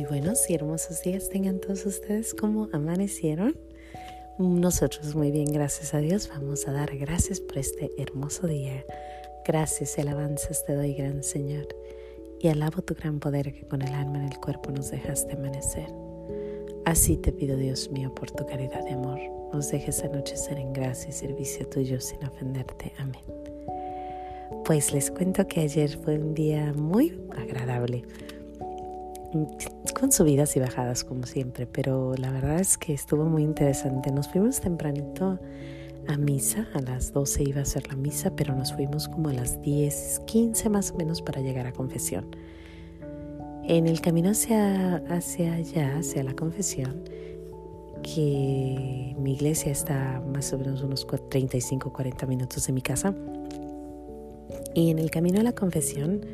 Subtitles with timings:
[0.00, 2.32] Muy buenos y hermosos días tengan todos ustedes.
[2.32, 3.54] ¿Cómo amanecieron?
[4.38, 6.30] Nosotros muy bien, gracias a Dios.
[6.30, 8.82] Vamos a dar gracias por este hermoso día.
[9.46, 11.68] Gracias y alabanzas te doy, gran Señor.
[12.40, 15.92] Y alabo tu gran poder que con el alma en el cuerpo nos dejaste amanecer.
[16.86, 19.20] Así te pido, Dios mío, por tu caridad de amor,
[19.52, 22.94] nos dejes anochecer en gracia y servicio tuyo sin ofenderte.
[22.96, 23.20] Amén.
[24.64, 28.06] Pues les cuento que ayer fue un día muy agradable
[30.00, 34.10] con subidas y bajadas como siempre, pero la verdad es que estuvo muy interesante.
[34.10, 35.38] Nos fuimos tempranito
[36.08, 39.34] a misa, a las 12 iba a ser la misa, pero nos fuimos como a
[39.34, 42.34] las 10, 15 más o menos para llegar a confesión.
[43.64, 47.04] En el camino hacia, hacia allá, hacia la confesión,
[48.02, 53.14] que mi iglesia está más o menos unos 35, 40 minutos de mi casa,
[54.74, 56.24] y en el camino a la confesión,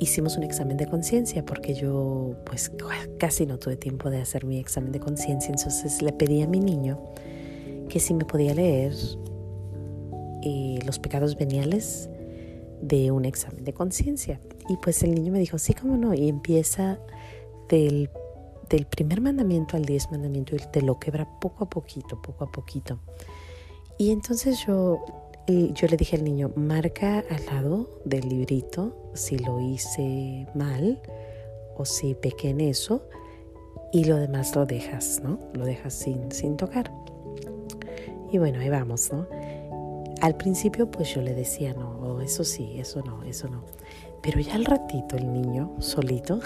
[0.00, 2.72] hicimos un examen de conciencia porque yo pues
[3.18, 6.60] casi no tuve tiempo de hacer mi examen de conciencia, entonces le pedí a mi
[6.60, 6.98] niño
[7.88, 8.92] que si me podía leer
[10.42, 12.08] eh, los pecados veniales
[12.80, 14.40] de un examen de conciencia.
[14.68, 16.98] Y pues el niño me dijo, sí, cómo no, y empieza
[17.68, 18.10] del,
[18.68, 22.50] del primer mandamiento al diez mandamiento y te lo quebra poco a poquito, poco a
[22.50, 22.98] poquito.
[23.98, 25.04] Y entonces yo
[25.46, 31.00] y yo le dije al niño, marca al lado del librito si lo hice mal
[31.76, 33.02] o si pequé en eso
[33.92, 35.38] y lo demás lo dejas, ¿no?
[35.54, 36.92] Lo dejas sin, sin tocar.
[38.32, 39.26] Y bueno, ahí vamos, ¿no?
[40.20, 43.62] Al principio pues yo le decía, no, eso sí, eso no, eso no.
[44.22, 46.40] Pero ya al ratito el niño, solito,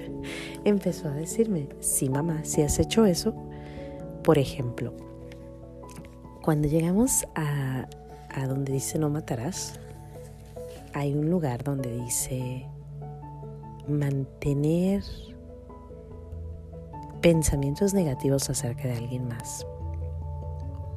[0.64, 3.34] empezó a decirme, sí mamá, si has hecho eso,
[4.24, 4.92] por ejemplo,
[6.42, 7.86] cuando llegamos a,
[8.34, 9.78] a donde dice no matarás,
[10.94, 12.66] hay un lugar donde dice
[13.88, 15.02] mantener
[17.20, 19.66] pensamientos negativos acerca de alguien más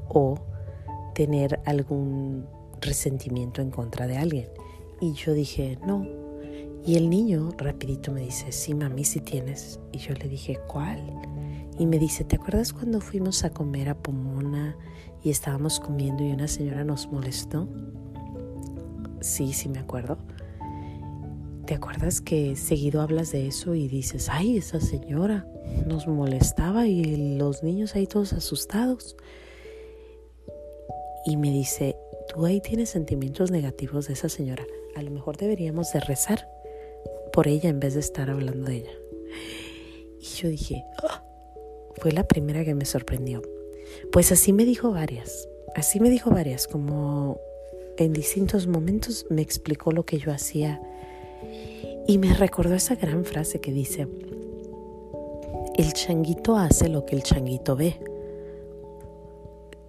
[0.09, 0.35] o
[1.13, 2.45] tener algún
[2.81, 4.49] resentimiento en contra de alguien.
[4.99, 6.05] Y yo dije, no.
[6.85, 9.79] Y el niño rapidito me dice, sí, mami, sí tienes.
[9.91, 11.01] Y yo le dije, ¿cuál?
[11.77, 14.77] Y me dice, ¿te acuerdas cuando fuimos a comer a Pomona
[15.25, 17.67] y estábamos comiendo y una señora nos molestó.
[19.21, 20.19] Sí, sí me acuerdo.
[21.65, 25.47] ¿Te acuerdas que seguido hablas de eso y dices, ay, esa señora
[25.87, 29.17] nos molestaba y los niños ahí todos asustados?
[31.25, 31.97] Y me dice,
[32.31, 34.63] tú ahí tienes sentimientos negativos de esa señora.
[34.95, 36.47] A lo mejor deberíamos de rezar
[37.33, 38.93] por ella en vez de estar hablando de ella.
[40.19, 41.23] Y yo dije, ah",
[41.99, 43.41] fue la primera que me sorprendió.
[44.11, 47.39] Pues así me dijo varias, así me dijo varias, como
[47.97, 50.81] en distintos momentos me explicó lo que yo hacía
[52.07, 54.07] y me recordó esa gran frase que dice,
[55.75, 57.99] el changuito hace lo que el changuito ve.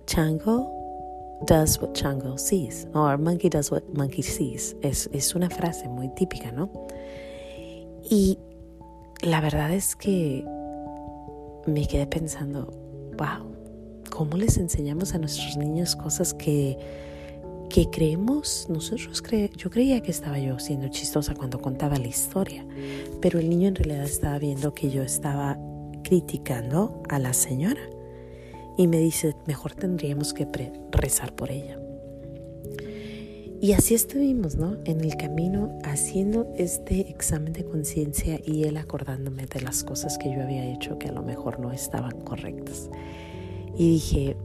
[0.06, 0.72] Chango
[1.46, 4.76] does what chango sees, or monkey does what monkey sees.
[4.82, 6.70] Es, es una frase muy típica, ¿no?
[8.08, 8.38] Y
[9.22, 10.44] la verdad es que
[11.66, 12.66] me quedé pensando,
[13.18, 13.56] wow,
[14.16, 16.78] ¿Cómo les enseñamos a nuestros niños cosas que,
[17.68, 18.66] que creemos?
[18.70, 22.64] Nosotros cre yo creía que estaba yo siendo chistosa cuando contaba la historia,
[23.20, 25.58] pero el niño en realidad estaba viendo que yo estaba
[26.02, 27.82] criticando a la señora
[28.78, 30.48] y me dice, mejor tendríamos que
[30.92, 31.78] rezar por ella.
[33.66, 34.76] Y así estuvimos, ¿no?
[34.84, 40.32] En el camino haciendo este examen de conciencia y él acordándome de las cosas que
[40.32, 42.88] yo había hecho que a lo mejor no estaban correctas.
[43.76, 44.36] Y dije,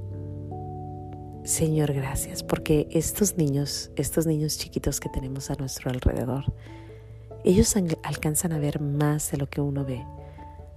[1.43, 6.45] Señor, gracias, porque estos niños, estos niños chiquitos que tenemos a nuestro alrededor,
[7.43, 10.03] ellos alcanzan a ver más de lo que uno ve.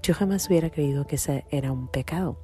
[0.03, 2.37] Yo jamás hubiera creído que ese era un pecado.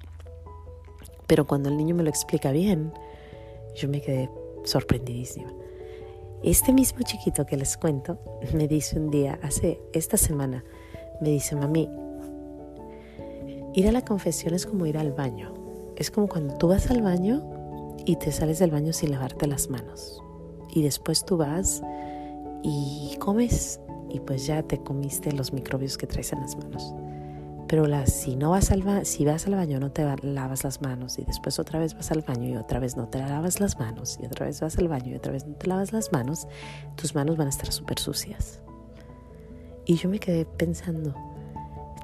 [1.27, 2.91] Pero cuando el niño me lo explica bien,
[3.77, 4.31] yo me quedé
[4.65, 5.60] sorprendidísima.
[6.43, 8.19] Este mismo chiquito que les cuento
[8.55, 10.65] me dice un día, hace esta semana,
[11.21, 11.91] me dice, mami,
[13.75, 15.53] ir a la confesión es como ir al baño.
[15.97, 19.69] Es como cuando tú vas al baño y te sales del baño sin lavarte las
[19.69, 20.23] manos.
[20.71, 21.83] Y después tú vas
[22.63, 23.79] y comes
[24.09, 26.95] y pues ya te comiste los microbios que traes en las manos.
[27.71, 31.25] Pero si no vas al si vas al baño no te lavas las manos y
[31.25, 34.27] después otra vez vas al baño y otra vez no te lavas las manos y
[34.27, 36.49] otra vez vas al baño y otra vez no te lavas las manos,
[36.97, 38.61] tus manos van a estar súper sucias.
[39.87, 41.15] Y yo me quedé pensando,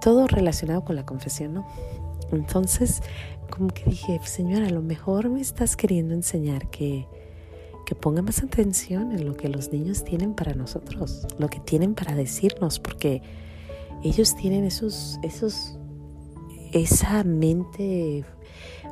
[0.00, 1.66] todo relacionado con la confesión, ¿no?
[2.30, 3.02] Entonces,
[3.50, 7.08] como que dije, señora, a lo mejor me estás queriendo enseñar que,
[7.86, 11.96] que ponga más atención en lo que los niños tienen para nosotros, lo que tienen
[11.96, 13.22] para decirnos, porque
[14.08, 15.76] ellos tienen esos, esos,
[16.73, 18.25] esa mente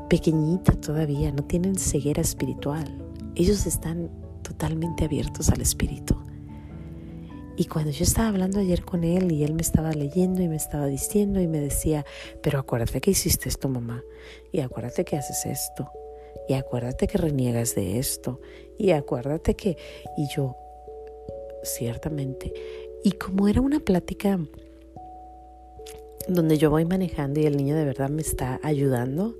[0.08, 2.84] pequeñita todavía, no tienen ceguera espiritual.
[3.34, 4.10] Ellos están
[4.42, 6.16] totalmente abiertos al espíritu.
[7.56, 10.56] Y cuando yo estaba hablando ayer con él y él me estaba leyendo y me
[10.56, 12.04] estaba diciendo y me decía,
[12.42, 14.02] pero acuérdate que hiciste esto, mamá,
[14.52, 15.90] y acuérdate que haces esto,
[16.48, 18.40] y acuérdate que reniegas de esto,
[18.76, 19.76] y acuérdate que,
[20.16, 20.56] y yo,
[21.62, 22.52] ciertamente,
[23.04, 24.40] y como era una plática
[26.28, 29.36] donde yo voy manejando y el niño de verdad me está ayudando,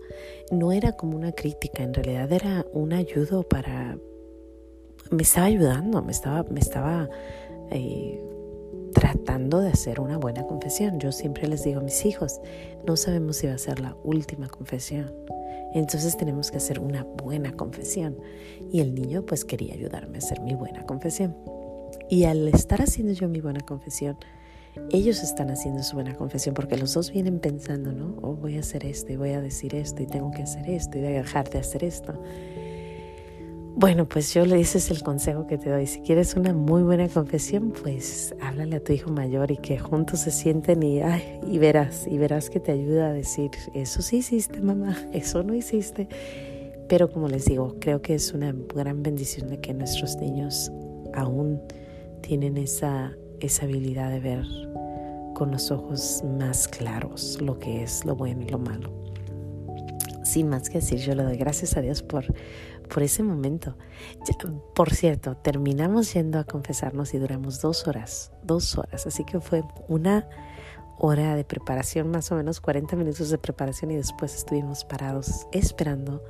[0.50, 3.98] no era como una crítica, en realidad era un ayudo para,
[5.10, 7.08] me estaba ayudando, me estaba, me estaba
[7.70, 8.22] eh,
[8.94, 10.98] tratando de hacer una buena confesión.
[11.00, 12.40] Yo siempre les digo a mis hijos,
[12.87, 15.12] no sabemos si va a ser la última confesión.
[15.75, 18.16] Entonces tenemos que hacer una buena confesión.
[18.72, 21.37] Y el niño pues quería ayudarme a hacer mi buena confesión.
[22.08, 24.16] Y al estar haciendo yo mi buena confesión,
[24.91, 28.17] ellos están haciendo su buena confesión porque los dos vienen pensando, ¿no?
[28.23, 30.99] Oh, voy a hacer esto y voy a decir esto y tengo que hacer esto
[30.99, 32.21] y voy a dejar de hacer esto.
[33.76, 35.87] Bueno, pues yo le dices el consejo que te doy.
[35.87, 40.21] Si quieres una muy buena confesión, pues háblale a tu hijo mayor y que juntos
[40.21, 41.00] se sienten y,
[41.49, 45.55] y verás, y verás que te ayuda a decir, eso sí hiciste, mamá, eso no
[45.55, 46.09] hiciste.
[46.88, 50.71] Pero como les digo, creo que es una gran bendición de que nuestros niños
[51.12, 51.61] aún
[52.21, 54.44] tienen esa, esa habilidad de ver
[55.35, 58.93] con los ojos más claros lo que es lo bueno y lo malo.
[60.23, 62.25] Sin más que decir, yo le doy gracias a Dios por
[62.88, 63.76] por ese momento.
[64.75, 69.62] Por cierto, terminamos yendo a confesarnos y duramos dos horas, dos horas, así que fue
[69.88, 70.29] una
[70.99, 76.23] hora de preparación, más o menos 40 minutos de preparación y después estuvimos parados esperando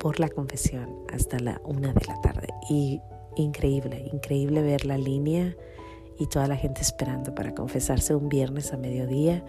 [0.00, 2.48] por la confesión hasta la una de la tarde.
[2.68, 3.00] Y
[3.36, 5.56] increíble, increíble ver la línea
[6.22, 9.44] y toda la gente esperando para confesarse un viernes a mediodía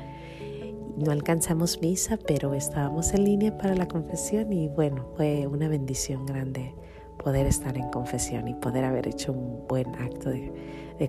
[0.95, 6.25] no alcanzamos misa, pero estábamos en línea para la confesión y bueno, fue una bendición
[6.25, 6.75] grande
[7.23, 10.51] poder estar en confesión y poder haber hecho un buen acto de,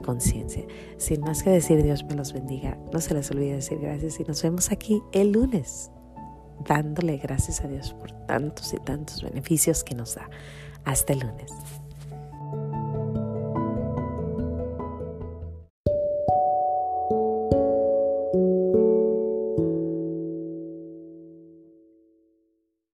[0.04, 0.64] conciencia.
[0.96, 2.76] Sin más que decir, Dios me los bendiga.
[2.92, 5.92] No se les olvide decir gracias y nos vemos aquí el lunes,
[6.66, 10.28] dándole gracias a Dios por tantos y tantos beneficios que nos da.
[10.84, 11.52] Hasta el lunes.